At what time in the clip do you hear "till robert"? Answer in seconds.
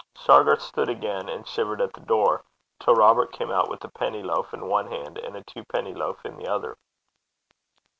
2.79-3.31